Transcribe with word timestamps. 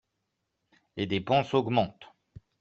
Les 0.97 1.05
dépenses 1.05 1.53
augmentent 1.53 2.11